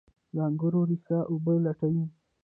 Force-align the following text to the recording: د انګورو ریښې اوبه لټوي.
د 0.33 0.35
انګورو 0.47 0.81
ریښې 0.89 1.19
اوبه 1.31 1.53
لټوي. 1.65 2.05